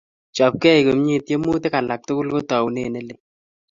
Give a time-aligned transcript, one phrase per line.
[0.37, 3.19] Chopkei komie, tiemutik alak tugul ko taunet ne lel